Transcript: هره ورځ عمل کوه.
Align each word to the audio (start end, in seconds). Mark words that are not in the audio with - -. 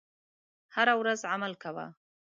هره 0.75 0.93
ورځ 0.99 1.19
عمل 1.33 1.53
کوه. 1.63 1.85